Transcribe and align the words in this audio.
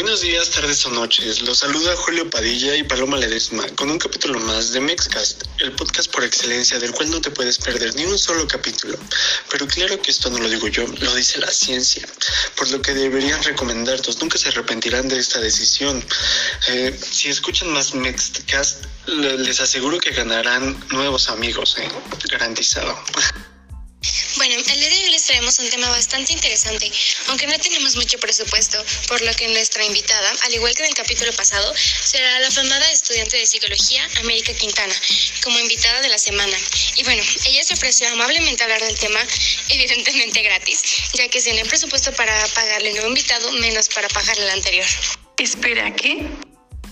Buenos 0.00 0.22
días, 0.22 0.48
tardes 0.48 0.86
o 0.86 0.90
noches. 0.90 1.42
Los 1.42 1.58
saluda 1.58 1.94
Julio 1.94 2.30
Padilla 2.30 2.74
y 2.74 2.82
Paloma 2.84 3.18
Ledesma 3.18 3.68
con 3.76 3.90
un 3.90 3.98
capítulo 3.98 4.40
más 4.40 4.72
de 4.72 4.80
Mexcast, 4.80 5.42
el 5.58 5.72
podcast 5.72 6.10
por 6.10 6.24
excelencia 6.24 6.78
del 6.78 6.92
cual 6.92 7.10
no 7.10 7.20
te 7.20 7.30
puedes 7.30 7.58
perder 7.58 7.94
ni 7.94 8.06
un 8.06 8.18
solo 8.18 8.48
capítulo. 8.48 8.96
Pero 9.50 9.66
claro 9.66 10.00
que 10.00 10.10
esto 10.10 10.30
no 10.30 10.38
lo 10.38 10.48
digo 10.48 10.68
yo, 10.68 10.86
lo 10.86 11.14
dice 11.14 11.38
la 11.38 11.50
ciencia, 11.50 12.08
por 12.56 12.70
lo 12.70 12.80
que 12.80 12.94
deberían 12.94 13.42
recomendarnos. 13.42 14.18
Nunca 14.22 14.38
se 14.38 14.48
arrepentirán 14.48 15.06
de 15.06 15.18
esta 15.18 15.38
decisión. 15.38 16.02
Eh, 16.68 16.98
si 16.98 17.28
escuchan 17.28 17.68
más 17.68 17.94
Mexcast, 17.94 18.86
les 19.06 19.60
aseguro 19.60 19.98
que 19.98 20.12
ganarán 20.12 20.82
nuevos 20.92 21.28
amigos, 21.28 21.76
eh, 21.76 21.86
garantizado. 22.30 22.98
Bueno, 24.36 24.54
el 24.54 24.80
día 24.80 24.88
de 24.88 24.96
hoy 24.96 25.10
les 25.10 25.24
traemos 25.24 25.58
un 25.58 25.68
tema 25.68 25.88
bastante 25.90 26.32
interesante, 26.32 26.90
aunque 27.26 27.46
no 27.46 27.58
tenemos 27.58 27.96
mucho 27.96 28.18
presupuesto, 28.18 28.82
por 29.08 29.20
lo 29.20 29.34
que 29.34 29.48
nuestra 29.48 29.84
invitada, 29.84 30.32
al 30.44 30.54
igual 30.54 30.74
que 30.74 30.82
en 30.82 30.88
el 30.88 30.94
capítulo 30.94 31.30
pasado, 31.34 31.74
será 31.76 32.40
la 32.40 32.48
afamada 32.48 32.90
estudiante 32.90 33.36
de 33.36 33.46
psicología 33.46 34.08
América 34.20 34.54
Quintana, 34.54 34.94
como 35.42 35.58
invitada 35.58 36.00
de 36.00 36.08
la 36.08 36.18
semana. 36.18 36.56
Y 36.96 37.02
bueno, 37.04 37.22
ella 37.44 37.62
se 37.62 37.74
ofreció 37.74 38.08
amablemente 38.08 38.62
a 38.62 38.66
hablar 38.66 38.82
del 38.82 38.98
tema, 38.98 39.20
evidentemente 39.68 40.40
gratis, 40.42 40.80
ya 41.12 41.28
que 41.28 41.40
sin 41.40 41.58
el 41.58 41.68
presupuesto 41.68 42.12
para 42.14 42.46
pagarle 42.48 42.90
un 42.90 42.94
nuevo 42.94 43.08
invitado, 43.08 43.52
menos 43.52 43.88
para 43.90 44.08
pagarle 44.08 44.44
el 44.44 44.50
anterior. 44.50 44.86
Espera, 45.36 45.94
¿qué? 45.94 46.49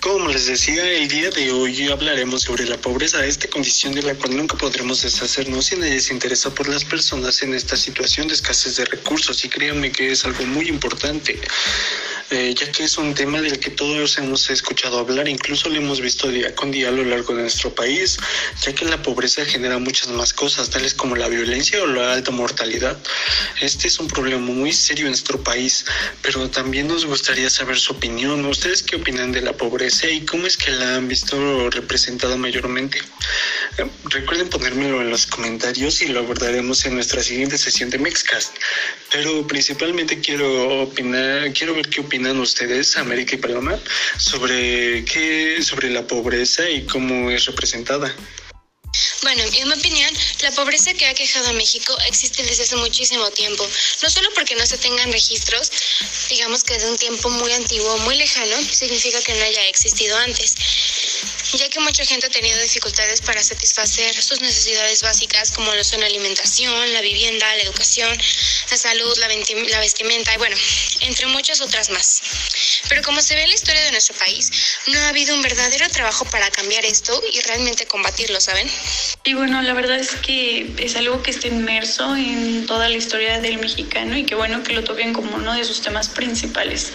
Como 0.09 0.29
les 0.29 0.47
decía, 0.47 0.91
el 0.91 1.07
día 1.07 1.29
de 1.29 1.53
hoy 1.53 1.87
hablaremos 1.89 2.41
sobre 2.41 2.65
la 2.65 2.79
pobreza, 2.79 3.27
esta 3.27 3.47
condición 3.47 3.93
de 3.93 4.03
la 4.03 4.15
cual 4.15 4.39
nunca 4.39 4.57
podremos 4.57 5.03
deshacernos 5.03 5.66
si 5.66 5.77
nadie 5.77 6.01
se 6.01 6.15
interesa 6.15 6.49
por 6.55 6.66
las 6.66 6.83
personas 6.83 7.43
en 7.43 7.53
esta 7.53 7.77
situación 7.77 8.27
de 8.27 8.33
escasez 8.33 8.77
de 8.77 8.87
recursos 8.87 9.45
y 9.45 9.51
créanme 9.51 9.93
que 9.93 10.10
es 10.10 10.24
algo 10.24 10.47
muy 10.47 10.66
importante. 10.71 11.38
Eh, 12.30 12.54
ya 12.54 12.71
que 12.71 12.84
es 12.84 12.98
un 12.98 13.15
tema 13.15 13.40
del 13.40 13.59
que 13.59 13.71
todos 13.71 14.18
hemos 14.18 14.51
escuchado 14.51 14.98
hablar, 14.98 15.29
incluso 15.29 15.71
lo 15.71 15.76
hemos 15.76 16.02
visto 16.02 16.29
día 16.29 16.54
con 16.54 16.70
día 16.70 16.88
a 16.88 16.90
lo 16.90 17.02
largo 17.02 17.35
de 17.35 17.40
nuestro 17.40 17.74
país, 17.74 18.18
ya 18.60 18.74
que 18.74 18.85
la 18.85 19.01
pobreza 19.02 19.46
genera 19.46 19.79
muchas 19.79 20.09
más 20.09 20.35
cosas, 20.35 20.68
tales 20.68 20.93
como 20.93 21.16
la 21.16 21.29
violencia 21.29 21.82
o 21.82 21.87
la 21.87 22.12
alta 22.12 22.30
mortalidad. 22.30 22.98
Este 23.62 23.88
es 23.88 23.98
un 23.98 24.09
problema 24.09 24.43
muy 24.43 24.74
serio 24.74 25.07
en 25.07 25.12
nuestro 25.12 25.43
país, 25.43 25.87
pero 26.20 26.51
también 26.51 26.88
nos 26.88 27.07
gustaría 27.07 27.48
saber 27.48 27.79
su 27.79 27.95
opinión. 27.95 28.45
¿Ustedes 28.45 28.82
qué 28.82 28.96
opinan 28.96 29.32
de 29.32 29.40
la 29.40 29.54
pobreza 29.54 30.10
y 30.10 30.20
cómo 30.26 30.46
es 30.46 30.59
que 30.59 30.70
la 30.70 30.96
han 30.96 31.09
visto 31.09 31.70
representada 31.70 32.37
mayormente? 32.37 32.98
Eh, 33.79 33.87
recuerden 34.04 34.51
ponérmelo 34.51 35.01
en 35.01 35.09
los 35.09 35.26
comentarios 35.26 36.02
y 36.02 36.09
lo 36.09 36.20
abordaremos 36.20 36.85
en 36.85 36.95
nuestra 36.95 37.23
siguiente 37.23 37.57
sesión 37.57 37.88
de 37.88 37.98
Mexcast. 37.98 38.54
Pero 39.10 39.46
principalmente 39.46 40.20
quiero 40.20 40.82
opinar, 40.82 41.51
quiero 41.54 41.74
ver 41.74 41.88
qué 41.88 42.02
opinan 42.02 42.18
opinan 42.19 42.41
ustedes, 42.41 42.97
América 42.97 43.37
y 43.37 43.38
Paloma, 43.38 43.79
sobre 44.16 45.05
qué, 45.05 45.63
sobre 45.63 45.88
la 45.88 46.05
pobreza 46.05 46.69
y 46.69 46.85
cómo 46.85 47.30
es 47.30 47.47
representada? 47.47 48.13
Bueno, 49.23 49.45
en 49.45 49.69
mi 49.69 49.75
opinión, 49.75 50.13
la 50.43 50.51
pobreza 50.51 50.93
que 50.95 51.07
ha 51.07 51.15
quejado 51.15 51.51
a 51.51 51.52
México 51.52 51.97
existe 52.09 52.43
desde 52.43 52.65
hace 52.65 52.75
muchísimo 52.75 53.30
tiempo. 53.30 53.65
No 54.02 54.10
solo 54.10 54.30
porque 54.35 54.57
no 54.57 54.66
se 54.66 54.79
tengan 54.79 55.13
registros, 55.13 55.71
digamos 56.29 56.65
que 56.65 56.77
de 56.77 56.91
un 56.91 56.99
tiempo 56.99 57.30
muy 57.30 57.52
antiguo, 57.52 57.99
muy 57.99 58.16
lejano, 58.16 58.57
significa 58.69 59.23
que 59.23 59.35
no 59.35 59.45
haya 59.45 59.69
existido 59.69 60.16
antes 60.19 60.57
ya 61.57 61.68
que 61.71 61.80
mucha 61.80 62.04
gente 62.04 62.27
ha 62.27 62.30
tenido 62.30 62.60
dificultades 62.60 63.21
para 63.23 63.43
satisfacer 63.43 64.15
sus 64.15 64.41
necesidades 64.41 65.03
básicas 65.03 65.53
como 65.53 65.75
lo 65.75 65.82
son 65.82 66.00
la 66.00 66.06
alimentación, 66.06 66.93
la 66.93 67.00
vivienda, 67.00 67.47
la 67.56 67.62
educación, 67.62 68.10
la 68.71 68.77
salud, 68.77 69.16
la, 69.19 69.28
vestimenta 69.81 70.34
y 70.34 70.37
bueno, 70.37 70.56
entre 71.00 71.26
muchas 71.26 71.60
otras 71.60 71.91
más. 71.91 72.21
Pero 72.88 73.03
como 73.03 73.22
se 73.22 73.34
ve 73.34 73.42
en 73.42 73.48
la 73.48 73.54
historia 73.54 73.82
de 73.82 73.92
nuestro 73.92 74.14
país, 74.16 74.50
no 74.88 74.98
ha 75.00 75.09
habido 75.09 75.34
un 75.34 75.42
verdadero 75.42 75.88
trabajo 75.88 76.25
para 76.26 76.50
cambiar 76.50 76.84
esto 76.84 77.20
y 77.32 77.41
realmente 77.41 77.86
combatirlo, 77.86 78.41
¿saben? 78.41 78.69
Y 79.25 79.34
bueno, 79.34 79.62
la 79.62 79.72
verdad 79.72 79.98
es 79.98 80.16
que 80.16 80.75
es 80.78 80.97
algo 80.97 81.22
que 81.22 81.30
está 81.30 81.47
inmerso 81.47 82.15
en 82.16 82.66
toda 82.66 82.88
la 82.88 82.97
historia 82.97 83.41
del 83.41 83.59
mexicano 83.59 84.16
y 84.16 84.25
que 84.25 84.34
bueno 84.34 84.62
que 84.62 84.72
lo 84.72 84.84
toquen 84.84 85.12
como 85.12 85.36
uno 85.36 85.54
de 85.54 85.65
sus 85.65 85.80
temas 85.80 86.09
principales. 86.09 86.92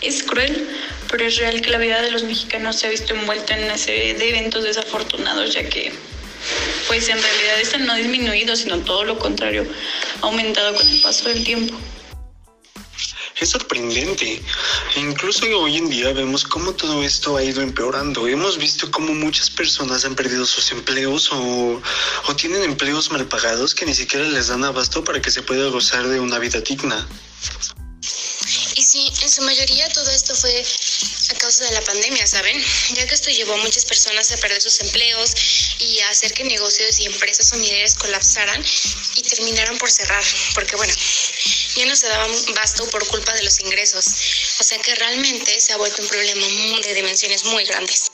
Es 0.00 0.22
cruel, 0.22 0.68
pero 1.10 1.26
es 1.26 1.36
real 1.36 1.60
que 1.60 1.70
la 1.70 1.78
vida 1.78 2.02
de 2.02 2.10
los 2.10 2.22
mexicanos 2.22 2.76
se 2.76 2.86
ha 2.86 2.90
visto 2.90 3.14
envuelta 3.14 3.56
en 3.56 3.64
una 3.64 3.78
serie 3.78 4.14
de 4.14 4.28
eventos 4.28 4.64
desafortunados, 4.64 5.54
ya 5.54 5.68
que 5.68 5.92
pues 6.86 7.08
en 7.08 7.20
realidad 7.20 7.60
este 7.60 7.78
no 7.78 7.92
ha 7.92 7.96
disminuido, 7.96 8.56
sino 8.56 8.78
todo 8.80 9.04
lo 9.04 9.18
contrario, 9.18 9.66
ha 10.22 10.26
aumentado 10.26 10.74
con 10.74 10.86
el 10.86 11.00
paso 11.00 11.28
del 11.28 11.44
tiempo. 11.44 11.74
Es 13.40 13.50
sorprendente. 13.50 14.42
Incluso 14.96 15.46
hoy 15.60 15.76
en 15.76 15.88
día 15.88 16.12
vemos 16.12 16.42
cómo 16.44 16.72
todo 16.72 17.04
esto 17.04 17.36
ha 17.36 17.44
ido 17.44 17.62
empeorando. 17.62 18.26
Hemos 18.26 18.58
visto 18.58 18.90
cómo 18.90 19.14
muchas 19.14 19.48
personas 19.48 20.04
han 20.04 20.16
perdido 20.16 20.44
sus 20.44 20.72
empleos 20.72 21.30
o, 21.30 21.80
o 22.26 22.36
tienen 22.36 22.64
empleos 22.64 23.12
mal 23.12 23.28
pagados 23.28 23.76
que 23.76 23.86
ni 23.86 23.94
siquiera 23.94 24.26
les 24.26 24.48
dan 24.48 24.64
abasto 24.64 25.04
para 25.04 25.22
que 25.22 25.30
se 25.30 25.42
pueda 25.42 25.68
gozar 25.68 26.08
de 26.08 26.18
una 26.18 26.40
vida 26.40 26.60
digna. 26.60 27.06
Y 28.74 28.82
sí, 28.82 29.08
en 29.22 29.30
su 29.30 29.42
mayoría 29.42 29.88
todo 29.90 30.10
esto 30.10 30.34
fue 30.34 30.64
a 31.30 31.34
causa 31.34 31.64
de 31.64 31.72
la 31.72 31.80
pandemia, 31.82 32.26
¿saben? 32.26 32.56
Ya 32.94 33.06
que 33.06 33.14
esto 33.14 33.30
llevó 33.30 33.54
a 33.54 33.58
muchas 33.58 33.84
personas 33.84 34.30
a 34.32 34.36
perder 34.36 34.60
sus 34.60 34.80
empleos 34.80 35.32
y 35.78 36.00
a 36.00 36.10
hacer 36.10 36.32
que 36.32 36.44
negocios 36.44 36.98
y 37.00 37.06
empresas 37.06 37.50
familiares 37.50 37.94
colapsaran 37.94 38.64
y 39.14 39.22
terminaran 39.22 39.78
por 39.78 39.90
cerrar, 39.90 40.24
porque 40.54 40.76
bueno, 40.76 40.92
ya 41.76 41.86
no 41.86 41.96
se 41.96 42.08
daban 42.08 42.30
basto 42.54 42.88
por 42.90 43.06
culpa 43.08 43.32
de 43.34 43.42
los 43.42 43.60
ingresos. 43.60 44.06
O 44.60 44.64
sea 44.64 44.78
que 44.78 44.94
realmente 44.94 45.60
se 45.60 45.72
ha 45.72 45.76
vuelto 45.76 46.02
un 46.02 46.08
problema 46.08 46.46
de 46.82 46.94
dimensiones 46.94 47.44
muy 47.44 47.64
grandes. 47.64 48.10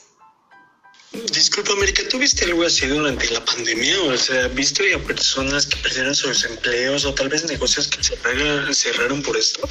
Disculpa, 1.15 1.73
América, 1.73 2.03
¿tú 2.11 2.19
viste 2.19 2.45
algo 2.45 2.65
así 2.65 2.87
durante 2.87 3.31
la 3.31 3.45
pandemia? 3.45 4.03
O 4.03 4.17
sea, 4.17 4.49
¿viste 4.49 4.93
a 4.95 4.99
personas 4.99 5.65
que 5.67 5.77
perdieron 5.77 6.13
sus 6.13 6.45
empleos 6.45 7.05
o 7.05 7.15
tal 7.15 7.29
vez 7.29 7.45
negocios 7.45 7.87
que 7.87 8.03
cerraron, 8.03 8.75
cerraron 8.75 9.23
por 9.23 9.37
esto? 9.37 9.69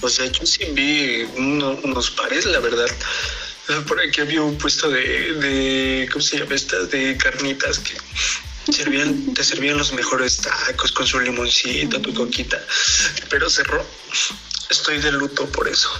O 0.00 0.08
sea, 0.08 0.26
yo 0.26 0.44
sí 0.44 0.64
vi 0.72 1.22
unos 1.36 2.10
pares, 2.10 2.46
la 2.46 2.58
verdad. 2.58 2.88
Por 3.86 4.00
aquí 4.00 4.22
había 4.22 4.42
un 4.42 4.58
puesto 4.58 4.90
de, 4.90 5.34
de 5.34 6.08
¿cómo 6.10 6.20
se 6.20 6.38
llama 6.38 6.56
esta? 6.56 6.76
De 6.86 7.16
carnitas 7.16 7.78
que 7.78 7.94
servían, 8.72 9.34
te 9.34 9.44
servían 9.44 9.78
los 9.78 9.92
mejores 9.92 10.38
tacos 10.38 10.90
con 10.90 11.06
su 11.06 11.20
limoncito, 11.20 12.00
tu 12.00 12.12
coquita, 12.12 12.60
pero 13.30 13.48
cerró. 13.48 13.86
Estoy 14.68 14.98
de 14.98 15.12
luto 15.12 15.46
por 15.46 15.68
eso. 15.68 15.90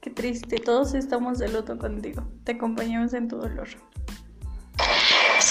Qué 0.00 0.10
triste, 0.10 0.56
todos 0.58 0.94
estamos 0.94 1.38
de 1.38 1.48
luto 1.48 1.76
contigo. 1.76 2.26
Te 2.44 2.52
acompañamos 2.52 3.12
en 3.12 3.28
tu 3.28 3.36
dolor. 3.36 3.68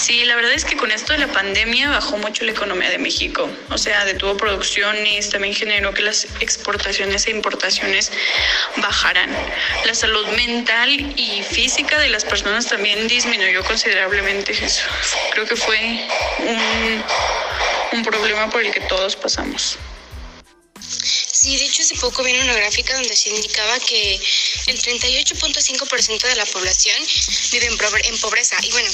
Sí, 0.08 0.24
la 0.24 0.36
verdad 0.36 0.52
es 0.52 0.64
que 0.64 0.74
con 0.74 0.90
esto 0.90 1.12
de 1.12 1.18
la 1.18 1.26
pandemia 1.26 1.90
bajó 1.90 2.16
mucho 2.16 2.42
la 2.46 2.52
economía 2.52 2.88
de 2.88 2.96
México. 2.96 3.46
O 3.68 3.76
sea, 3.76 4.06
detuvo 4.06 4.38
producciones, 4.38 5.28
también 5.28 5.52
generó 5.54 5.92
que 5.92 6.00
las 6.00 6.28
exportaciones 6.40 7.26
e 7.26 7.30
importaciones 7.30 8.10
bajaran. 8.76 9.28
La 9.84 9.94
salud 9.94 10.26
mental 10.28 10.88
y 11.14 11.42
física 11.42 11.98
de 11.98 12.08
las 12.08 12.24
personas 12.24 12.68
también 12.68 13.06
disminuyó 13.06 13.62
considerablemente. 13.64 14.58
Creo 15.32 15.44
que 15.44 15.56
fue 15.56 15.78
un, 16.38 17.04
un 17.92 18.02
problema 18.02 18.48
por 18.48 18.64
el 18.64 18.72
que 18.72 18.80
todos 18.80 19.14
pasamos. 19.14 19.76
Sí, 20.80 21.56
de 21.58 21.66
hecho 21.66 21.82
hace 21.82 21.96
poco 21.96 22.22
vi 22.22 22.32
una 22.32 22.54
gráfica 22.54 22.94
donde 22.94 23.14
se 23.14 23.28
indicaba 23.28 23.78
que 23.80 24.18
el 24.68 24.82
38.5% 24.82 26.22
de 26.22 26.34
la 26.36 26.46
población 26.46 26.96
vive 27.52 27.66
en 27.66 28.18
pobreza. 28.18 28.56
Y 28.62 28.70
bueno, 28.70 28.90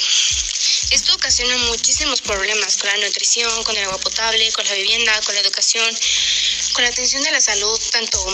esto 0.90 1.14
ocasiona 1.14 1.56
muchísimos 1.58 2.20
problemas 2.20 2.76
con 2.76 2.88
la 2.88 2.96
nutrición, 3.06 3.64
con 3.64 3.76
el 3.76 3.84
agua 3.84 3.98
potable, 3.98 4.50
con 4.52 4.64
la 4.66 4.74
vivienda, 4.74 5.20
con 5.22 5.34
la 5.34 5.40
educación, 5.40 5.88
con 6.72 6.82
la 6.82 6.90
atención 6.90 7.22
de 7.22 7.30
la 7.30 7.40
salud, 7.40 7.80
tanto 7.92 8.24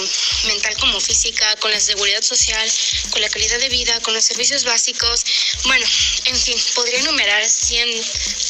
mental 0.46 0.76
como 0.78 1.00
física, 1.00 1.56
con 1.56 1.70
la 1.70 1.80
seguridad 1.80 2.22
social, 2.22 2.70
con 3.10 3.20
la 3.20 3.28
calidad 3.28 3.58
de 3.58 3.68
vida, 3.68 4.00
con 4.00 4.14
los 4.14 4.24
servicios 4.24 4.64
básicos. 4.64 5.24
Bueno, 5.64 5.86
en 6.24 6.36
fin, 6.36 6.56
podría 6.74 7.00
enumerar 7.00 7.48
100 7.48 7.88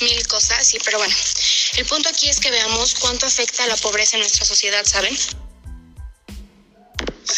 mil 0.02 0.26
cosas, 0.28 0.66
sí, 0.66 0.78
pero 0.84 0.98
bueno, 0.98 1.14
el 1.76 1.86
punto 1.86 2.08
aquí 2.08 2.28
es 2.28 2.40
que 2.40 2.50
veamos 2.50 2.94
cuánto 2.94 3.26
afecta 3.26 3.66
la 3.66 3.76
pobreza 3.76 4.16
en 4.16 4.20
nuestra 4.20 4.44
sociedad, 4.44 4.84
¿saben? 4.86 5.16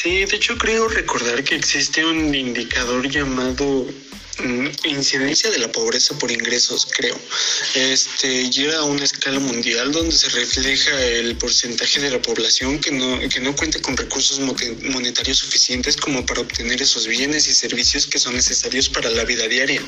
Sí, 0.02 0.24
de 0.24 0.34
hecho 0.34 0.58
creo 0.58 0.88
recordar 0.88 1.44
que 1.44 1.54
existe 1.54 2.04
un 2.04 2.34
indicador 2.34 3.08
llamado 3.08 3.86
mm, 4.42 4.66
incidencia 4.88 5.48
de 5.48 5.60
la 5.60 5.70
pobreza 5.70 6.18
por 6.18 6.28
ingresos, 6.28 6.88
creo. 6.90 7.16
Este 7.76 8.50
llega 8.50 8.78
a 8.78 8.82
una 8.82 9.04
escala 9.04 9.38
mundial 9.38 9.92
donde 9.92 10.10
se 10.10 10.28
refleja 10.30 10.90
el 11.00 11.36
porcentaje 11.36 12.00
de 12.00 12.10
la 12.10 12.20
población 12.20 12.80
que 12.80 12.90
no, 12.90 13.20
que 13.28 13.38
no 13.38 13.54
cuenta 13.54 13.80
con 13.80 13.96
recursos 13.96 14.40
monetarios 14.40 15.38
suficientes 15.38 15.96
como 15.96 16.26
para 16.26 16.40
obtener 16.40 16.82
esos 16.82 17.06
bienes 17.06 17.46
y 17.46 17.54
servicios 17.54 18.08
que 18.08 18.18
son 18.18 18.34
necesarios 18.34 18.88
para 18.88 19.08
la 19.08 19.22
vida 19.24 19.46
diaria. 19.46 19.82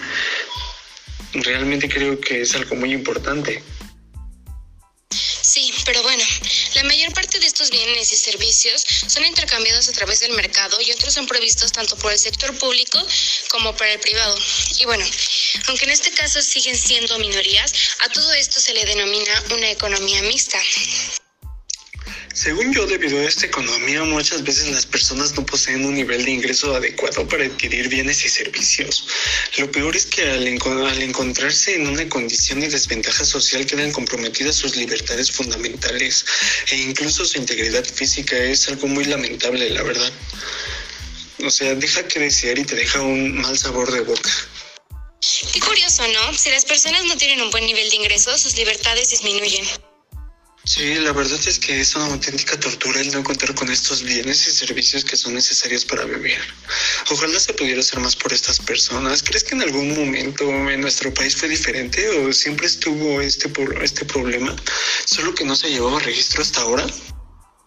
Realmente 1.33 1.89
creo 1.89 2.21
que 2.21 2.43
es 2.43 2.55
algo 2.55 2.77
muy 2.77 2.93
importante. 2.93 3.65
Sí, 5.43 5.73
pero 5.85 6.03
bueno, 6.03 6.25
la 6.75 6.85
mayor 6.85 7.13
parte 7.13 7.39
de 7.39 7.47
estos 7.47 7.71
bienes 7.71 8.13
y 8.13 8.17
servicios 8.17 8.85
son 9.07 9.25
intercambiados 9.25 9.89
a 9.89 9.93
través 9.93 10.21
del 10.21 10.33
mercado 10.33 10.81
y 10.81 10.91
otros 10.93 11.15
son 11.15 11.27
provistos 11.27 11.73
tanto 11.73 11.97
por 11.97 12.13
el 12.13 12.19
sector 12.19 12.57
público 12.59 12.99
como 13.51 13.75
por 13.77 13.87
el 13.87 14.01
privado. 14.01 14.37
Y 14.79 14.85
bueno, 14.85 15.05
aunque 15.69 15.85
en 15.85 15.91
este 15.91 16.11
caso 16.13 16.41
siguen 16.43 16.77
siendo 16.77 17.19
minorías, 17.19 17.73
a 18.01 18.09
todo 18.09 18.33
esto 18.35 18.61
se 18.61 18.75
le 18.75 18.85
denomina 18.85 19.45
una 19.51 19.71
economía 19.71 20.23
mixta. 20.23 20.61
Según 22.35 22.75
yo, 22.75 22.85
debido 22.85 23.17
a 23.21 23.23
esta 23.23 23.47
economía, 23.47 24.03
muchas 24.03 24.43
veces 24.43 24.67
las 24.67 24.85
personas 24.85 25.35
no 25.37 25.47
poseen 25.47 25.87
un 25.87 25.95
nivel 25.95 26.25
de 26.25 26.33
ingreso 26.33 26.75
adecuado 26.75 27.29
para 27.29 27.45
adquirir 27.45 27.89
bienes 27.89 28.25
y 28.25 28.29
servicios. 28.29 29.07
Lo 29.57 29.71
peor 29.71 29.95
es 29.95 30.07
que 30.07 30.29
al, 30.29 30.49
encontrarse 30.49 31.77
en 31.77 31.87
una 31.87 32.09
condición 32.09 32.59
de 32.59 32.69
desventaja 32.69 33.25
social 33.25 33.65
quedan 33.67 33.93
comprometidas 33.93 34.57
sus 34.57 34.75
libertades 34.75 35.31
fundamentales 35.31 36.27
e 36.73 36.77
incluso 36.77 37.25
su 37.25 37.39
integridad 37.39 37.85
física. 37.85 38.37
Es 38.37 38.67
algo 38.67 38.89
muy 38.89 39.05
lamentable, 39.05 39.71
la 39.71 39.85
verdad. 39.85 40.13
O 41.45 41.51
sea, 41.51 41.77
deja 41.77 42.09
que 42.09 42.19
desear 42.19 42.59
y 42.59 42.65
te 42.65 42.75
deja 42.75 43.01
un 43.01 43.41
mal 43.41 43.57
sabor 43.57 43.93
de 43.93 44.01
boca. 44.01 44.31
Qué 45.53 45.61
curioso, 45.61 46.03
¿no? 46.09 46.37
Si 46.37 46.51
las 46.51 46.65
personas 46.65 47.05
no 47.05 47.17
tienen 47.17 47.41
un 47.43 47.51
buen 47.53 47.65
nivel 47.65 47.89
de 47.91 47.97
ingresos, 47.97 48.41
sus 48.41 48.57
libertades 48.57 49.11
disminuyen. 49.11 49.65
Sí, 50.67 50.95
la 50.95 51.13
verdad 51.13 51.39
es 51.47 51.59
que 51.59 51.79
es 51.79 51.95
una 51.95 52.07
auténtica 52.07 52.59
tortura 52.59 52.99
el 52.99 53.13
no 53.13 53.23
contar 53.23 53.55
con 53.55 53.71
estos 53.71 54.03
bienes 54.03 54.49
y 54.49 54.51
servicios 54.51 55.05
que 55.05 55.15
son 55.15 55.35
necesarios 55.35 55.85
para 55.85 56.05
vivir. 56.05 56.39
Ojalá 57.11 57.39
se 57.39 57.53
pudiera 57.53 57.81
hacer 57.81 58.01
más 58.01 58.17
por 58.17 58.33
estas 58.33 58.61
personas. 58.61 59.23
¿Crees 59.23 59.45
que 59.45 59.55
en 59.55 59.61
algún 59.61 59.95
momento 59.95 60.45
en 60.71 60.81
nuestro 60.81 61.13
país 61.13 61.37
fue 61.37 61.51
diferente 61.51 62.09
o 62.09 62.33
siempre 62.33 62.67
estuvo 62.67 63.21
este, 63.21 63.53
este 63.83 64.07
problema, 64.07 64.57
solo 65.05 65.35
que 65.35 65.45
no 65.45 65.55
se 65.55 65.69
llevaba 65.69 66.01
registro 66.01 66.41
hasta 66.41 66.63
ahora? 66.63 66.87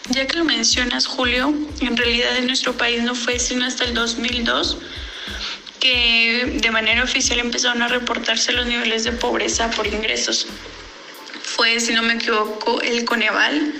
Ya 0.10 0.26
que 0.26 0.36
lo 0.36 0.44
mencionas, 0.44 1.06
Julio, 1.06 1.54
en 1.80 1.98
realidad 1.98 2.36
en 2.38 2.48
nuestro 2.48 2.76
país 2.76 3.04
no 3.04 3.14
fue 3.14 3.38
sino 3.38 3.66
hasta 3.66 3.84
el 3.84 3.94
2002 3.94 4.80
que 5.80 6.60
de 6.60 6.72
manera 6.72 7.04
oficial 7.04 7.38
empezaron 7.38 7.84
a 7.84 7.88
reportarse 7.88 8.54
los 8.54 8.66
niveles 8.66 9.04
de 9.04 9.12
pobreza 9.12 9.70
por 9.70 9.86
ingresos 9.86 10.48
fue, 11.58 11.80
si 11.80 11.92
no 11.92 12.04
me 12.04 12.14
equivoco, 12.14 12.82
el 12.82 13.04
Coneval, 13.04 13.74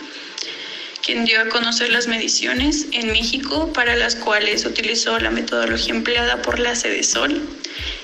quien 1.06 1.26
dio 1.26 1.40
a 1.40 1.48
conocer 1.48 1.92
las 1.92 2.08
mediciones 2.08 2.88
en 2.92 3.12
México 3.12 3.72
para 3.72 3.96
las 3.96 4.16
cuales 4.16 4.66
utilizó 4.66 5.20
la 5.20 5.30
metodología 5.30 5.94
empleada 5.94 6.42
por 6.42 6.58
la 6.58 6.76
Sol. 6.76 7.48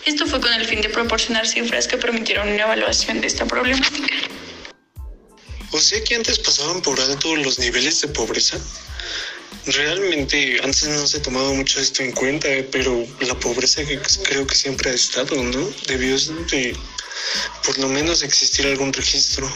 Esto 0.06 0.28
fue 0.28 0.40
con 0.42 0.54
el 0.54 0.66
fin 0.66 0.81
de 0.81 0.90
proporcionar 0.90 1.48
cifras 1.48 1.88
que 1.88 1.98
permitieron 1.98 2.50
una 2.50 2.62
evaluación 2.62 3.20
de 3.20 3.28
esta 3.28 3.46
problemática. 3.48 4.14
O 5.72 5.80
sea 5.80 6.04
que 6.04 6.16
antes 6.16 6.38
pasaban 6.38 6.84
por 6.84 7.02
alto 7.02 7.36
los 7.36 7.58
niveles 7.58 8.00
de 8.02 8.10
pobreza. 8.10 8.60
Realmente 9.66 10.60
antes 10.64 10.88
no 10.88 11.08
se 11.08 11.20
tomaba 11.20 11.52
mucho 11.52 11.80
esto 11.80 12.04
en 12.04 12.12
cuenta, 12.12 12.48
pero 12.72 13.08
la 13.22 13.34
pobreza 13.40 13.81
creo 14.24 14.46
que 14.46 14.56
siempre 14.56 14.92
ha 14.92 14.94
estado, 14.94 15.36
¿no? 15.42 15.68
Debió 15.88 16.16
de 16.52 16.78
por 17.65 17.77
lo 17.80 17.88
menos 17.88 18.24
existir 18.24 18.65
algún 18.65 18.94
registro. 18.94 19.50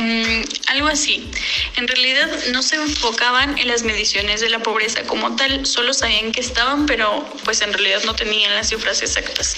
Mm, 0.00 0.42
algo 0.68 0.86
así. 0.86 1.28
En 1.76 1.88
realidad 1.88 2.30
no 2.52 2.62
se 2.62 2.76
enfocaban 2.76 3.58
en 3.58 3.66
las 3.66 3.82
mediciones 3.82 4.40
de 4.40 4.48
la 4.48 4.60
pobreza 4.60 5.02
como 5.02 5.34
tal, 5.34 5.66
solo 5.66 5.92
sabían 5.92 6.30
que 6.30 6.40
estaban, 6.40 6.86
pero 6.86 7.28
pues 7.44 7.62
en 7.62 7.72
realidad 7.72 8.02
no 8.04 8.14
tenían 8.14 8.54
las 8.54 8.68
cifras 8.68 9.02
exactas. 9.02 9.56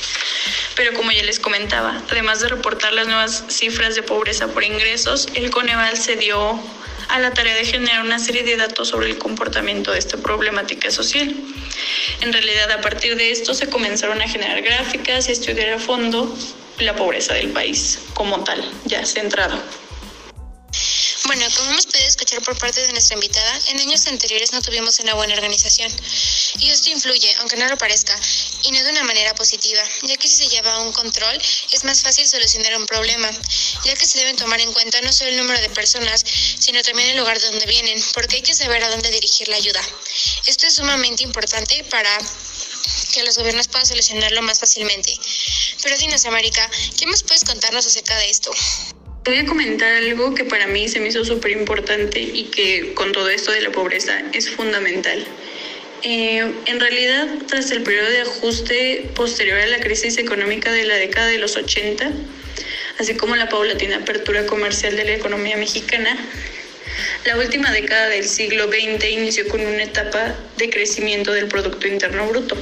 Pero 0.76 0.94
como 0.94 1.12
ya 1.12 1.22
les 1.24 1.40
comentaba, 1.40 2.02
además 2.10 2.40
de 2.40 2.48
reportar 2.48 2.94
las 2.94 3.06
nuevas 3.06 3.44
cifras 3.48 3.94
de 3.96 4.02
pobreza 4.02 4.48
por 4.48 4.64
ingresos, 4.64 5.28
el 5.34 5.50
Coneval 5.50 5.98
se 5.98 6.16
dio 6.16 6.58
a 7.10 7.18
la 7.18 7.34
tarea 7.34 7.54
de 7.54 7.66
generar 7.66 8.02
una 8.02 8.18
serie 8.18 8.42
de 8.42 8.56
datos 8.56 8.88
sobre 8.88 9.10
el 9.10 9.18
comportamiento 9.18 9.92
de 9.92 9.98
esta 9.98 10.16
problemática 10.16 10.90
social. 10.90 11.34
En 12.22 12.32
realidad, 12.32 12.70
a 12.70 12.80
partir 12.80 13.16
de 13.16 13.30
esto 13.30 13.52
se 13.52 13.68
comenzaron 13.68 14.22
a 14.22 14.28
generar 14.28 14.62
gráficas 14.62 15.28
y 15.28 15.32
estudiar 15.32 15.70
a 15.70 15.78
fondo 15.78 16.34
la 16.82 16.96
pobreza 16.96 17.34
del 17.34 17.50
país 17.50 17.98
como 18.14 18.42
tal, 18.44 18.62
ya 18.84 19.04
centrado. 19.04 19.60
Bueno, 21.30 21.46
como 21.56 21.70
hemos 21.70 21.86
podido 21.86 22.08
escuchar 22.08 22.42
por 22.42 22.58
parte 22.58 22.80
de 22.80 22.90
nuestra 22.90 23.14
invitada, 23.14 23.60
en 23.68 23.78
años 23.78 24.04
anteriores 24.08 24.52
no 24.52 24.62
tuvimos 24.62 24.98
una 24.98 25.14
buena 25.14 25.34
organización. 25.34 25.92
Y 26.58 26.70
esto 26.70 26.90
influye, 26.90 27.32
aunque 27.38 27.56
no 27.56 27.68
lo 27.68 27.78
parezca, 27.78 28.18
y 28.64 28.72
no 28.72 28.82
de 28.82 28.90
una 28.90 29.04
manera 29.04 29.32
positiva, 29.34 29.80
ya 30.02 30.16
que 30.16 30.26
si 30.26 30.34
se 30.34 30.48
lleva 30.48 30.80
un 30.80 30.92
control 30.92 31.40
es 31.72 31.84
más 31.84 32.02
fácil 32.02 32.26
solucionar 32.26 32.76
un 32.76 32.86
problema, 32.86 33.30
ya 33.84 33.94
que 33.94 34.06
se 34.06 34.18
deben 34.18 34.36
tomar 34.36 34.60
en 34.60 34.72
cuenta 34.72 35.00
no 35.02 35.12
solo 35.12 35.30
el 35.30 35.36
número 35.36 35.60
de 35.60 35.70
personas, 35.70 36.24
sino 36.58 36.82
también 36.82 37.10
el 37.10 37.18
lugar 37.18 37.38
de 37.38 37.46
donde 37.46 37.66
vienen, 37.66 38.02
porque 38.12 38.36
hay 38.36 38.42
que 38.42 38.54
saber 38.54 38.82
a 38.82 38.90
dónde 38.90 39.10
dirigir 39.10 39.46
la 39.48 39.56
ayuda. 39.56 39.82
Esto 40.46 40.66
es 40.66 40.74
sumamente 40.74 41.22
importante 41.22 41.84
para 41.84 42.18
que 43.10 43.22
los 43.22 43.36
gobiernos 43.36 43.68
puedan 43.68 43.86
solucionarlo 43.86 44.42
más 44.42 44.60
fácilmente. 44.60 45.12
Pero 45.82 45.96
dinos, 45.98 46.24
América, 46.26 46.68
¿qué 46.98 47.06
más 47.06 47.22
puedes 47.22 47.44
contarnos 47.44 47.86
acerca 47.86 48.16
de 48.18 48.30
esto? 48.30 48.50
Voy 49.24 49.38
a 49.38 49.46
comentar 49.46 49.92
algo 49.92 50.34
que 50.34 50.44
para 50.44 50.66
mí 50.66 50.88
se 50.88 50.98
me 51.00 51.08
hizo 51.08 51.24
súper 51.24 51.50
importante 51.50 52.20
y 52.20 52.44
que 52.44 52.94
con 52.94 53.12
todo 53.12 53.28
esto 53.28 53.52
de 53.52 53.60
la 53.60 53.70
pobreza 53.70 54.22
es 54.32 54.50
fundamental. 54.50 55.26
Eh, 56.02 56.38
en 56.64 56.80
realidad, 56.80 57.28
tras 57.46 57.70
el 57.70 57.82
periodo 57.82 58.08
de 58.08 58.22
ajuste 58.22 59.10
posterior 59.14 59.58
a 59.58 59.66
la 59.66 59.80
crisis 59.80 60.16
económica 60.16 60.72
de 60.72 60.84
la 60.84 60.94
década 60.94 61.26
de 61.26 61.38
los 61.38 61.56
80, 61.56 62.10
así 62.98 63.14
como 63.16 63.36
la 63.36 63.48
paulatina 63.48 63.98
apertura 63.98 64.46
comercial 64.46 64.96
de 64.96 65.04
la 65.04 65.12
economía 65.12 65.58
mexicana, 65.58 66.16
la 67.26 67.36
última 67.36 67.70
década 67.70 68.08
del 68.08 68.26
siglo 68.26 68.68
XX 68.68 69.04
inició 69.10 69.46
con 69.48 69.60
una 69.60 69.82
etapa 69.82 70.34
de 70.56 70.70
crecimiento 70.70 71.32
del 71.32 71.48
Producto 71.48 71.86
Interno 71.86 72.26
Bruto 72.28 72.56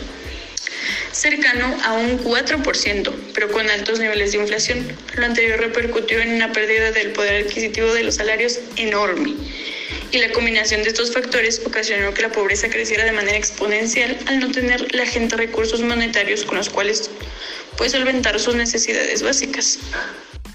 cercano 1.19 1.77
a 1.85 1.95
un 1.95 2.23
4%, 2.23 3.13
pero 3.35 3.51
con 3.51 3.69
altos 3.69 3.99
niveles 3.99 4.33
de 4.33 4.39
inflación. 4.39 4.97
Lo 5.17 5.25
anterior 5.25 5.59
repercutió 5.59 6.21
en 6.21 6.35
una 6.35 6.53
pérdida 6.53 6.93
del 6.93 7.11
poder 7.11 7.45
adquisitivo 7.45 7.93
de 7.93 8.05
los 8.05 8.15
salarios 8.15 8.61
enorme. 8.77 9.35
Y 10.13 10.19
la 10.19 10.31
combinación 10.31 10.83
de 10.83 10.91
estos 10.91 11.13
factores 11.13 11.61
ocasionó 11.67 12.15
que 12.15 12.23
la 12.23 12.33
pobreza 12.33 12.71
creciera 12.71 13.05
de 13.05 13.13
manera 13.13 13.37
exponencial 13.37 14.17
al 14.27 14.39
no 14.39 14.51
tener 14.53 14.95
la 14.95 15.05
gente 15.07 15.37
recursos 15.37 15.81
monetarios 15.81 16.45
con 16.45 16.57
los 16.57 16.71
cuales 16.71 17.11
puede 17.77 17.91
solventar 17.91 18.39
sus 18.41 18.55
necesidades 18.55 19.23
básicas. 19.23 19.79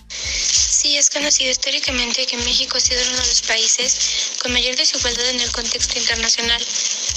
Sí, 0.07 0.97
es 0.97 1.09
conocido 1.09 1.49
históricamente 1.49 2.25
que 2.25 2.37
México 2.37 2.77
ha 2.77 2.81
sido 2.81 3.01
uno 3.09 3.21
de 3.21 3.27
los 3.27 3.41
países 3.43 4.33
con 4.41 4.51
mayor 4.51 4.75
desigualdad 4.75 5.29
en 5.29 5.39
el 5.39 5.51
contexto 5.51 5.97
internacional, 5.97 6.61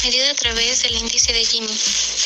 medida 0.02 0.30
a 0.30 0.34
través 0.34 0.82
del 0.82 0.96
índice 0.96 1.32
de 1.32 1.44
Gini. 1.44 1.72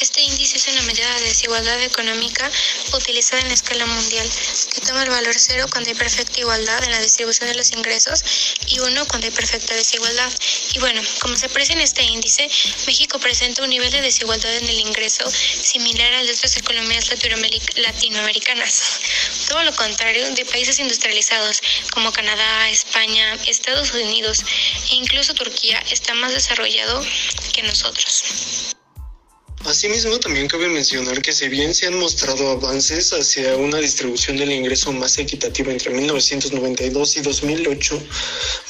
Este 0.00 0.22
índice 0.22 0.56
es 0.56 0.68
una 0.68 0.82
medida 0.82 1.12
de 1.16 1.26
desigualdad 1.26 1.80
económica 1.82 2.50
utilizada 2.92 3.42
en 3.42 3.48
la 3.48 3.54
escala 3.54 3.86
mundial, 3.86 4.28
que 4.72 4.80
toma 4.80 5.02
el 5.02 5.10
valor 5.10 5.34
cero 5.38 5.66
cuando 5.70 5.90
hay 5.90 5.96
perfecta 5.96 6.40
igualdad 6.40 6.82
en 6.84 6.90
la 6.90 7.00
distribución 7.00 7.48
de 7.48 7.54
los 7.54 7.72
ingresos 7.72 8.24
y 8.66 8.78
uno 8.80 9.06
cuando 9.06 9.26
hay 9.26 9.32
perfecta 9.32 9.74
desigualdad. 9.74 10.32
Y 10.74 10.78
bueno, 10.78 11.02
como 11.20 11.36
se 11.36 11.46
aprecia 11.46 11.74
en 11.74 11.80
este 11.80 12.02
índice, 12.02 12.48
México 12.86 13.18
presenta 13.18 13.62
un 13.62 13.70
nivel 13.70 13.90
de 13.90 14.00
desigualdad 14.00 14.54
en 14.56 14.68
el 14.68 14.80
ingreso 14.80 15.30
similar 15.30 16.14
al 16.14 16.26
de 16.26 16.32
otras 16.32 16.56
economías 16.56 17.10
latinoamericanas. 17.76 19.00
Todo 19.50 19.64
lo 19.64 19.74
contrario 19.74 20.30
de 20.30 20.44
países 20.44 20.78
industrializados 20.78 21.60
como 21.92 22.12
Canadá, 22.12 22.70
España, 22.70 23.36
Estados 23.48 23.92
Unidos 23.92 24.44
e 24.92 24.94
incluso 24.94 25.34
Turquía 25.34 25.82
está 25.90 26.14
más 26.14 26.32
desarrollado 26.32 27.04
que 27.52 27.64
nosotros. 27.64 28.76
Asimismo, 29.66 30.18
también 30.18 30.48
cabe 30.48 30.68
mencionar 30.68 31.20
que 31.20 31.32
si 31.32 31.48
bien 31.48 31.74
se 31.74 31.86
han 31.86 31.98
mostrado 31.98 32.48
avances 32.48 33.12
hacia 33.12 33.56
una 33.56 33.76
distribución 33.76 34.38
del 34.38 34.50
ingreso 34.52 34.90
más 34.90 35.18
equitativa 35.18 35.70
entre 35.70 35.90
1992 35.90 37.16
y 37.18 37.20
2008, 37.20 38.02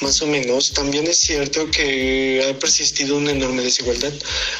más 0.01 0.21
o 0.21 0.27
menos, 0.27 0.73
también 0.73 1.07
es 1.07 1.17
cierto 1.17 1.71
que 1.71 2.45
ha 2.45 2.59
persistido 2.59 3.15
una 3.15 3.31
enorme 3.31 3.63
desigualdad, 3.63 4.11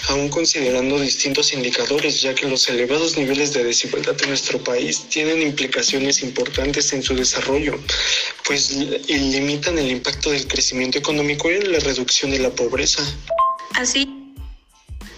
aún 0.08 0.30
considerando 0.30 1.00
distintos 1.02 1.52
indicadores, 1.52 2.22
ya 2.22 2.34
que 2.34 2.48
los 2.48 2.68
elevados 2.70 3.18
niveles 3.18 3.54
de 3.54 3.66
desigualdad 3.66 4.16
en 4.22 4.30
nuestro 4.30 4.64
país 4.64 5.10
tienen 5.10 5.42
implicaciones 5.42 6.24
importantes 6.24 6.94
en 6.94 7.04
su 7.04 7.14
desarrollo, 7.14 7.78
pues 8.46 8.72
limitan 8.72 9.78
el 9.78 9.92
impacto 9.92 10.32
del 10.32 10.48
crecimiento 10.48 10.98
económico 10.98 11.52
y 11.52 11.60
la 11.62 11.80
reducción 11.80 12.32
de 12.32 12.40
la 12.40 12.50
pobreza. 12.52 13.04
Así 13.76 14.21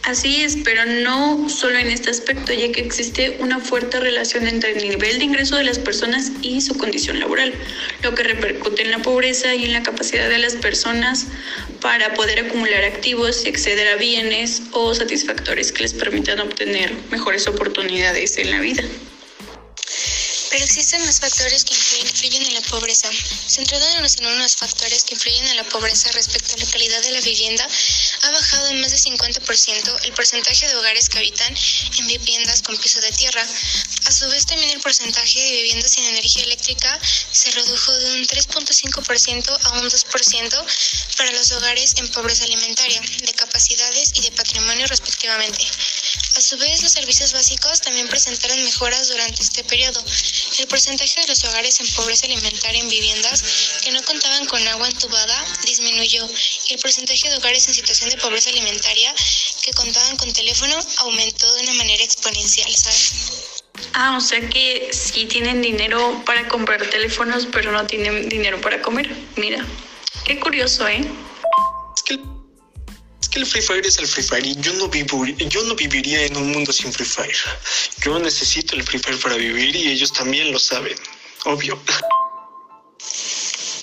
Así 0.03 0.43
es, 0.43 0.57
pero 0.65 0.85
no 0.85 1.47
solo 1.47 1.79
en 1.79 1.87
este 1.87 2.09
aspecto, 2.09 2.51
ya 2.51 2.69
que 2.73 2.81
existe 2.81 3.37
una 3.39 3.61
fuerte 3.61 4.01
relación 4.01 4.47
entre 4.47 4.77
el 4.77 4.89
nivel 4.89 5.17
de 5.17 5.23
ingreso 5.23 5.55
de 5.55 5.63
las 5.63 5.79
personas 5.79 6.31
y 6.41 6.59
su 6.59 6.77
condición 6.77 7.21
laboral, 7.21 7.53
lo 8.01 8.13
que 8.13 8.23
repercute 8.23 8.81
en 8.81 8.91
la 8.91 8.99
pobreza 8.99 9.55
y 9.55 9.63
en 9.63 9.71
la 9.71 9.81
capacidad 9.81 10.27
de 10.27 10.39
las 10.39 10.55
personas 10.55 11.27
para 11.79 12.13
poder 12.15 12.45
acumular 12.45 12.83
activos 12.83 13.45
y 13.45 13.49
acceder 13.49 13.87
a 13.87 13.95
bienes 13.95 14.63
o 14.73 14.93
satisfactores 14.93 15.71
que 15.71 15.83
les 15.83 15.93
permitan 15.93 16.41
obtener 16.41 16.93
mejores 17.09 17.47
oportunidades 17.47 18.37
en 18.37 18.51
la 18.51 18.59
vida. 18.59 18.83
Pero 20.53 20.65
existen 20.65 21.03
más 21.03 21.19
factores 21.19 21.65
que 21.65 21.73
influyen 21.73 22.43
en 22.43 22.53
la 22.53 22.61
pobreza. 22.61 23.09
Centrándonos 23.47 24.19
en 24.19 24.27
unos 24.27 24.55
factores 24.55 25.03
que 25.03 25.15
influyen 25.15 25.47
en 25.47 25.57
la 25.57 25.63
pobreza 25.63 26.11
respecto 26.11 26.53
a 26.53 26.57
la 26.57 26.71
calidad 26.71 27.01
de 27.01 27.11
la 27.11 27.21
vivienda, 27.21 27.67
ha 28.23 28.31
bajado 28.31 28.67
en 28.69 28.81
más 28.81 28.91
de 28.91 28.97
50% 28.97 30.05
el 30.05 30.13
porcentaje 30.13 30.67
de 30.67 30.75
hogares 30.75 31.09
que 31.09 31.17
habitan 31.17 31.53
en 31.99 32.07
viviendas 32.07 32.61
con 32.61 32.77
piso 32.77 33.01
de 33.01 33.11
tierra. 33.11 33.45
A 34.05 34.11
su 34.11 34.27
vez, 34.29 34.45
también 34.45 34.69
el 34.71 34.79
porcentaje 34.79 35.39
de 35.39 35.51
viviendas 35.51 35.91
sin 35.91 36.05
energía 36.05 36.43
eléctrica 36.43 36.99
se 37.31 37.51
redujo 37.51 37.93
de 37.93 38.11
un 38.13 38.27
3.5% 38.27 39.59
a 39.63 39.71
un 39.79 39.89
2% 39.89 40.65
para 41.17 41.31
los 41.31 41.51
hogares 41.51 41.93
en 41.97 42.07
pobreza 42.11 42.45
alimentaria, 42.45 43.01
de 43.01 43.33
capacidades 43.33 44.11
y 44.15 44.21
de 44.21 44.31
patrimonio 44.31 44.87
respectivamente. 44.87 45.65
A 46.35 46.41
su 46.41 46.57
vez, 46.57 46.81
los 46.81 46.91
servicios 46.91 47.31
básicos 47.31 47.81
también 47.81 48.07
presentaron 48.07 48.61
mejoras 48.63 49.07
durante 49.07 49.43
este 49.43 49.63
periodo. 49.63 50.03
El 50.57 50.67
porcentaje 50.67 51.21
de 51.21 51.27
los 51.27 51.43
hogares 51.43 51.79
en 51.79 51.87
pobreza 51.93 52.25
alimentaria 52.25 52.81
en 52.81 52.89
viviendas 52.89 53.43
que 53.83 53.91
no 53.91 54.01
contaban 54.03 54.45
con 54.47 54.67
agua 54.67 54.87
entubada 54.87 55.45
disminuyó 55.65 56.27
y 56.69 56.73
el 56.73 56.79
porcentaje 56.79 57.29
de 57.29 57.37
hogares 57.37 57.67
en 57.67 57.75
situación 57.75 58.09
de 58.09 58.17
pobreza 58.17 58.49
alimentaria 58.49 59.13
que 59.63 59.71
contaban 59.73 60.17
con 60.17 60.33
teléfono 60.33 60.75
aumentó 60.97 61.53
de 61.53 61.61
una 61.63 61.73
manera 61.73 62.03
exponencial, 62.03 62.75
¿sabes? 62.75 63.53
Ah, 63.93 64.17
o 64.17 64.21
sea 64.21 64.41
que 64.49 64.89
sí 64.91 65.25
tienen 65.25 65.61
dinero 65.61 66.23
para 66.25 66.47
comprar 66.47 66.89
teléfonos, 66.89 67.47
pero 67.51 67.71
no 67.71 67.85
tienen 67.85 68.27
dinero 68.27 68.59
para 68.59 68.81
comer. 68.81 69.15
Mira, 69.35 69.63
qué 70.25 70.39
curioso, 70.39 70.87
¿eh? 70.87 71.05
El 73.35 73.45
Free 73.45 73.61
Fire 73.61 73.85
es 73.85 73.97
el 73.97 74.07
Free 74.07 74.23
Fire 74.23 74.45
y 74.45 74.55
yo 74.59 74.73
no, 74.73 74.91
yo 74.91 75.63
no 75.63 75.75
viviría 75.75 76.25
en 76.25 76.37
un 76.37 76.51
mundo 76.51 76.71
sin 76.71 76.91
Free 76.93 77.05
Fire. 77.05 77.35
Yo 78.03 78.19
necesito 78.19 78.75
el 78.75 78.83
Free 78.83 78.99
Fire 78.99 79.19
para 79.19 79.35
vivir 79.35 79.75
y 79.75 79.89
ellos 79.89 80.13
también 80.13 80.51
lo 80.51 80.59
saben, 80.59 80.95
obvio. 81.45 81.81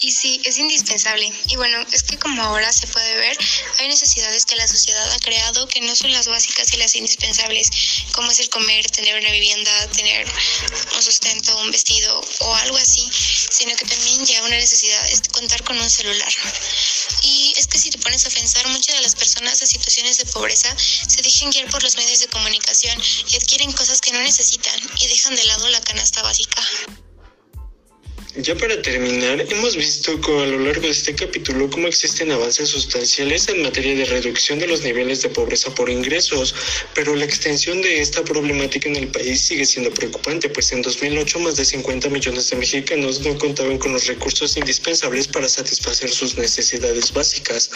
Y 0.02 0.12
sí, 0.12 0.40
es 0.44 0.56
indispensable. 0.56 1.30
Y 1.48 1.56
bueno, 1.56 1.78
es 1.92 2.02
que 2.04 2.18
como 2.18 2.42
ahora 2.42 2.72
se 2.72 2.86
puede 2.86 3.16
ver, 3.16 3.36
hay 3.78 3.88
necesidades 3.88 4.46
que 4.46 4.56
la 4.56 4.66
sociedad 4.66 5.12
ha 5.12 5.18
creado 5.18 5.68
que 5.68 5.82
no 5.82 5.94
son 5.94 6.10
las 6.12 6.26
básicas 6.26 6.72
y 6.72 6.78
las 6.78 6.94
indispensables, 6.94 7.70
como 8.12 8.30
es 8.30 8.40
el 8.40 8.48
comer, 8.48 8.88
tener 8.90 9.20
una 9.20 9.30
vivienda, 9.30 9.86
tener 9.88 10.26
un 10.96 11.02
sustento, 11.02 11.54
un 11.58 11.70
vestido 11.70 12.20
o 12.38 12.54
algo 12.54 12.78
así, 12.78 13.06
sino 13.12 13.76
que 13.76 13.84
también 13.84 14.24
ya 14.24 14.42
una 14.42 14.56
necesidad 14.56 15.10
es 15.10 15.20
contar 15.32 15.62
con 15.64 15.78
un 15.78 15.90
celular. 15.90 16.32
Y 17.22 17.54
es 17.56 17.66
que 17.66 17.78
si 17.78 17.90
te 17.90 17.98
pones 17.98 18.24
a 18.26 18.30
pensar, 18.30 18.66
muchas 18.68 18.96
de 18.96 19.02
las 19.02 19.14
personas 19.14 19.60
en 19.60 19.68
situaciones 19.68 20.18
de 20.18 20.26
pobreza 20.26 20.74
se 20.78 21.22
dejan 21.22 21.50
guiar 21.50 21.70
por 21.70 21.82
los 21.82 21.96
medios 21.96 22.20
de 22.20 22.28
comunicación 22.28 23.00
y 23.28 23.36
adquieren 23.36 23.72
cosas 23.72 24.00
que 24.00 24.12
no 24.12 24.20
necesitan 24.20 24.78
y 25.00 25.06
dejan 25.08 25.34
de 25.34 25.44
lado 25.44 25.68
la 25.68 25.80
canasta 25.80 26.22
básica. 26.22 26.62
Ya 28.36 28.54
para 28.54 28.80
terminar, 28.80 29.44
hemos 29.50 29.74
visto 29.74 30.12
a 30.12 30.46
lo 30.46 30.60
largo 30.60 30.82
de 30.82 30.90
este 30.90 31.16
capítulo 31.16 31.68
cómo 31.68 31.88
existen 31.88 32.30
avances 32.30 32.68
sustanciales 32.68 33.48
en 33.48 33.60
materia 33.60 33.96
de 33.96 34.04
reducción 34.04 34.60
de 34.60 34.68
los 34.68 34.82
niveles 34.82 35.22
de 35.22 35.30
pobreza 35.30 35.74
por 35.74 35.90
ingresos, 35.90 36.54
pero 36.94 37.16
la 37.16 37.24
extensión 37.24 37.82
de 37.82 38.00
esta 38.00 38.22
problemática 38.22 38.88
en 38.88 38.94
el 38.94 39.08
país 39.08 39.40
sigue 39.40 39.66
siendo 39.66 39.90
preocupante, 39.90 40.48
pues 40.48 40.70
en 40.70 40.80
2008 40.80 41.40
más 41.40 41.56
de 41.56 41.64
50 41.64 42.08
millones 42.08 42.48
de 42.50 42.56
mexicanos 42.56 43.20
no 43.22 43.36
contaban 43.36 43.78
con 43.78 43.92
los 43.94 44.06
recursos 44.06 44.56
indispensables 44.56 45.26
para 45.26 45.48
satisfacer 45.48 46.08
sus 46.08 46.38
necesidades 46.38 47.12
básicas. 47.12 47.68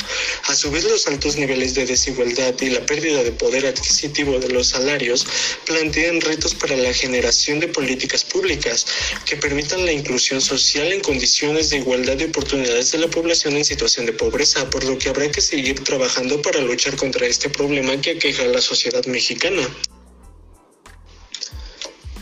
A 0.44 0.54
su 0.54 0.70
vez, 0.70 0.84
los 0.84 1.08
altos 1.08 1.36
niveles 1.36 1.74
de 1.74 1.84
desigualdad 1.84 2.54
y 2.60 2.70
la 2.70 2.86
pérdida 2.86 3.24
de 3.24 3.32
poder 3.32 3.66
adquisitivo 3.66 4.38
de 4.38 4.50
los 4.50 4.68
salarios 4.68 5.26
plantean 5.66 6.20
retos 6.20 6.54
para 6.54 6.76
la 6.76 6.94
generación 6.94 7.58
de 7.58 7.66
políticas 7.66 8.22
públicas 8.22 8.86
que 9.26 9.36
permitan 9.36 9.84
la 9.84 9.90
inclusión 9.90 10.43
social 10.44 10.92
en 10.92 11.00
condiciones 11.00 11.70
de 11.70 11.78
igualdad 11.78 12.16
de 12.16 12.26
oportunidades 12.26 12.92
de 12.92 12.98
la 12.98 13.08
población 13.08 13.56
en 13.56 13.64
situación 13.64 14.06
de 14.06 14.12
pobreza, 14.12 14.68
por 14.70 14.84
lo 14.84 14.98
que 14.98 15.08
habrá 15.08 15.30
que 15.30 15.40
seguir 15.40 15.82
trabajando 15.82 16.40
para 16.42 16.60
luchar 16.60 16.96
contra 16.96 17.26
este 17.26 17.48
problema 17.48 18.00
que 18.00 18.10
aqueja 18.10 18.42
a 18.44 18.48
la 18.48 18.60
sociedad 18.60 19.04
mexicana. 19.06 19.66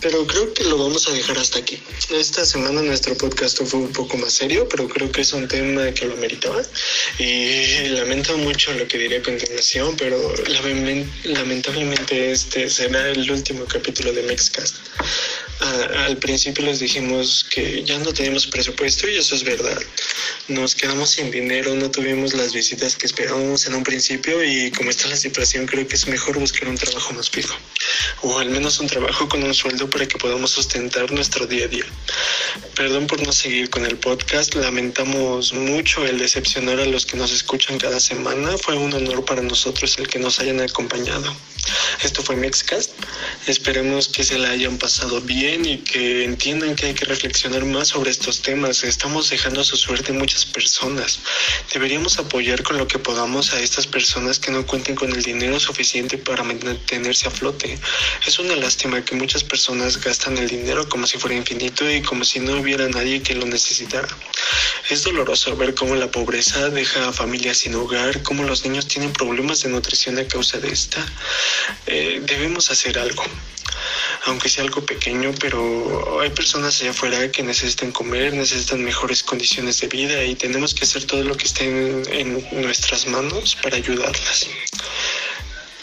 Pero 0.00 0.26
creo 0.26 0.52
que 0.52 0.64
lo 0.64 0.79
vamos 0.79 1.07
a 1.07 1.12
dejar 1.12 1.38
hasta 1.38 1.61
aquí. 1.61 1.81
Esta 2.11 2.45
semana 2.45 2.83
nuestro 2.83 3.17
podcast 3.17 3.62
fue 3.62 3.81
un 3.81 3.93
poco 3.93 4.17
más 4.17 4.33
serio, 4.33 4.69
pero 4.69 4.88
creo 4.88 5.12
que 5.12 5.21
es 5.21 5.33
un 5.33 5.47
tema 5.47 5.93
que 5.93 6.07
lo 6.07 6.17
meritaba. 6.17 6.61
Y 7.19 7.88
lamento 7.91 8.37
mucho 8.38 8.73
lo 8.73 8.88
que 8.88 8.99
diré 8.99 9.19
a 9.19 9.23
continuación, 9.23 9.97
pero 9.97 10.17
lamentablemente 11.25 12.33
este 12.33 12.69
será 12.69 13.11
el 13.11 13.31
último 13.31 13.64
capítulo 13.67 14.12
de 14.12 14.23
Mexcast 14.25 14.76
al 15.62 16.16
principio 16.16 16.64
les 16.64 16.81
dijimos 16.81 17.47
que 17.50 17.85
ya 17.85 17.99
no 17.99 18.12
teníamos 18.12 18.47
presupuesto 18.47 19.09
y 19.09 19.16
eso 19.16 19.35
es 19.35 19.45
verdad. 19.45 19.81
Nos 20.49 20.75
quedamos 20.75 21.11
sin 21.11 21.31
dinero, 21.31 21.75
no 21.75 21.90
tuvimos 21.90 22.35
las 22.35 22.52
visitas 22.52 22.97
que 22.97 23.07
esperábamos 23.07 23.66
en 23.66 23.75
un 23.75 23.85
principio 23.85 24.42
y 24.42 24.71
como 24.73 24.90
está 24.90 25.09
la 25.09 25.16
situación 25.16 25.66
creo 25.66 25.87
que 25.87 25.95
es 25.95 26.07
mejor 26.09 26.38
buscar 26.38 26.69
un 26.69 26.76
trabajo 26.76 27.14
más 27.14 27.31
fijo 27.31 27.54
o 28.23 28.39
al 28.39 28.51
menos 28.51 28.81
un 28.81 28.87
trabajo 28.87 29.29
con 29.29 29.43
un 29.43 29.55
sueldo 29.55 29.89
para 29.89 30.07
que 30.07 30.19
podamos 30.19 30.51
sustentar 30.51 31.11
nuestro 31.13 31.47
día 31.47 31.65
a 31.65 31.69
día. 31.69 31.85
Perdón 32.75 33.07
por 33.07 33.25
no 33.25 33.33
seguir 33.33 33.71
con 33.71 33.85
el 33.85 33.97
podcast, 33.97 34.55
lamentamos 34.55 35.53
mucho 35.53 36.05
el 36.07 36.19
decepcionar 36.19 36.81
a 36.81 36.87
los 36.87 37.07
que 37.07 37.17
nos 37.17 37.33
escuchan 37.33 37.79
cada 37.79 38.01
semana, 38.01 38.57
fue 38.59 38.77
un 38.77 38.93
honor 38.93 39.25
para 39.25 39.43
nosotros 39.43 39.99
el 39.99 40.09
que 40.09 40.19
nos 40.19 40.41
hayan 40.41 40.61
acompañado. 40.61 41.35
Esto 42.03 42.23
fue 42.23 42.35
Mexcast. 42.37 42.91
Esperemos 43.47 44.09
que 44.09 44.25
se 44.25 44.39
la 44.39 44.51
hayan 44.51 44.79
pasado 44.79 45.21
bien 45.21 45.65
y 45.65 45.79
que 45.79 46.25
entiendan 46.25 46.75
que 46.75 46.87
hay 46.87 46.95
que 46.95 47.05
reflexionar 47.05 47.65
más 47.65 47.89
sobre 47.89 48.11
estos 48.11 48.43
temas. 48.43 48.83
Estamos 48.83 49.31
dejando 49.31 49.61
a 49.61 49.65
su 49.65 49.77
suerte 49.77 50.13
muchas 50.13 50.45
personas. 50.45 51.21
Deberíamos 51.73 52.19
apoyar 52.19 52.63
con 52.63 52.79
lo 52.79 52.89
que 52.89 52.99
podamos 52.99 53.53
a 53.53 53.61
estas 53.61 53.87
personas 53.87 54.39
que 54.39 54.51
no 54.51 54.67
cuenten 54.67 54.97
con 54.97 55.13
el 55.13 55.23
dinero 55.23 55.61
suficiente 55.61 56.19
para 56.19 56.43
mantenerse 56.43 57.29
a 57.29 57.31
flote. 57.31 57.79
Es 58.27 58.39
una 58.39 58.57
lástima 58.57 59.05
que 59.05 59.15
muchas 59.15 59.45
personas 59.45 60.01
gastan 60.01 60.39
el 60.39 60.49
dinero 60.49 60.89
como 60.89 61.07
si 61.07 61.19
fuera 61.19 61.37
infinito 61.37 61.91
y 61.91 62.03
como 62.03 62.25
si 62.25 62.41
no 62.41 62.61
hubiera 62.61 62.89
nadie 62.89 63.23
que 63.23 63.35
lo 63.35 63.47
necesitara. 63.47 64.09
Es 64.91 65.05
doloroso 65.05 65.57
ver 65.57 65.75
cómo 65.75 65.95
la 65.95 66.11
pobreza 66.11 66.69
deja 66.71 67.09
a 67.09 67.12
familias 67.12 67.59
sin 67.59 67.75
hogar, 67.75 68.23
cómo 68.23 68.45
los 68.45 68.65
niños 68.65 68.89
tienen 68.89 69.12
problemas 69.12 69.62
de 69.62 69.71
nutrición 69.71 70.19
a 70.19 70.27
causa 70.27 70.59
de 70.59 70.71
esta. 70.71 71.05
Eh, 71.87 72.21
debemos 72.25 72.71
hacer 72.71 72.99
algo, 72.99 73.25
aunque 74.25 74.49
sea 74.49 74.65
algo 74.65 74.85
pequeño, 74.85 75.33
pero 75.41 76.21
hay 76.21 76.31
personas 76.31 76.81
allá 76.81 76.91
afuera 76.91 77.31
que 77.31 77.43
necesitan 77.43 77.93
comer, 77.93 78.35
necesitan 78.35 78.83
mejores 78.83 79.23
condiciones 79.23 79.81
de 79.81 79.89
vida 79.89 80.25
y 80.25 80.35
tenemos 80.35 80.75
que 80.75 80.85
hacer 80.85 81.05
todo 81.05 81.23
lo 81.25 81.37
que 81.37 81.45
esté 81.45 81.65
en, 81.65 82.47
nuestras 82.53 83.07
manos 83.07 83.57
para 83.62 83.77
ayudarlas. 83.77 84.47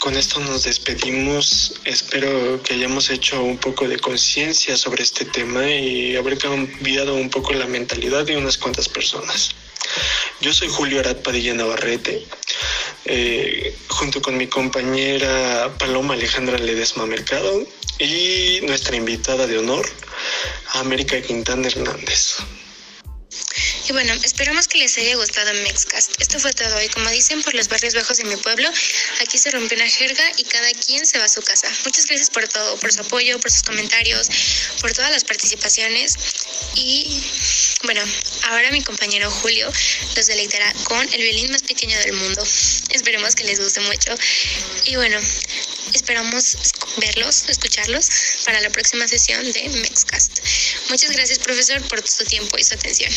Con 0.00 0.16
esto 0.16 0.40
nos 0.40 0.64
despedimos. 0.64 1.74
Espero 1.84 2.62
que 2.62 2.72
hayamos 2.72 3.10
hecho 3.10 3.42
un 3.42 3.58
poco 3.58 3.86
de 3.86 3.98
conciencia 3.98 4.74
sobre 4.78 5.02
este 5.02 5.26
tema 5.26 5.68
y 5.68 6.16
haber 6.16 6.38
cambiado 6.38 7.14
un 7.14 7.28
poco 7.28 7.52
la 7.52 7.66
mentalidad 7.66 8.24
de 8.24 8.38
unas 8.38 8.56
cuantas 8.56 8.88
personas. 8.88 9.50
Yo 10.40 10.54
soy 10.54 10.68
Julio 10.68 11.00
Arad 11.00 11.16
Padilla 11.16 11.52
Navarrete. 11.52 12.26
Eh, 13.04 13.76
junto 13.88 14.22
con 14.22 14.38
mi 14.38 14.46
compañera 14.46 15.70
Paloma 15.78 16.14
Alejandra 16.14 16.56
Ledesma 16.56 17.04
Mercado 17.04 17.66
y 17.98 18.60
nuestra 18.62 18.96
invitada 18.96 19.46
de 19.46 19.58
honor, 19.58 19.86
América 20.76 21.20
Quintana 21.20 21.68
Hernández. 21.68 22.38
Y 23.90 23.92
bueno, 23.92 24.14
esperamos 24.22 24.68
que 24.68 24.78
les 24.78 24.96
haya 24.98 25.16
gustado 25.16 25.52
Mexcast. 25.52 26.12
Esto 26.20 26.38
fue 26.38 26.52
todo 26.52 26.76
hoy. 26.76 26.88
Como 26.90 27.10
dicen, 27.10 27.42
por 27.42 27.54
los 27.54 27.66
barrios 27.66 27.92
bajos 27.92 28.18
de 28.18 28.24
mi 28.24 28.36
pueblo, 28.36 28.70
aquí 29.20 29.36
se 29.36 29.50
rompe 29.50 29.74
una 29.74 29.88
jerga 29.88 30.22
y 30.36 30.44
cada 30.44 30.70
quien 30.74 31.04
se 31.04 31.18
va 31.18 31.24
a 31.24 31.28
su 31.28 31.42
casa. 31.42 31.68
Muchas 31.84 32.06
gracias 32.06 32.30
por 32.30 32.46
todo, 32.46 32.76
por 32.76 32.92
su 32.92 33.00
apoyo, 33.00 33.40
por 33.40 33.50
sus 33.50 33.64
comentarios, 33.64 34.28
por 34.80 34.92
todas 34.92 35.10
las 35.10 35.24
participaciones. 35.24 36.14
Y 36.76 37.20
bueno, 37.82 38.00
ahora 38.44 38.70
mi 38.70 38.80
compañero 38.80 39.28
Julio 39.28 39.68
los 40.14 40.26
deleitará 40.28 40.72
con 40.84 41.12
el 41.12 41.22
violín 41.22 41.50
más 41.50 41.64
pequeño 41.64 41.98
del 41.98 42.12
mundo. 42.12 42.44
Esperemos 42.90 43.34
que 43.34 43.42
les 43.42 43.58
guste 43.58 43.80
mucho. 43.80 44.14
Y 44.84 44.94
bueno, 44.94 45.18
esperamos 45.94 46.56
verlos, 46.98 47.42
escucharlos 47.48 48.08
para 48.44 48.60
la 48.60 48.70
próxima 48.70 49.08
sesión 49.08 49.50
de 49.50 49.68
Mexcast. 49.68 50.38
Muchas 50.90 51.10
gracias, 51.10 51.40
profesor, 51.40 51.82
por 51.88 52.06
su 52.06 52.24
tiempo 52.24 52.56
y 52.56 52.62
su 52.62 52.74
atención. 52.74 53.12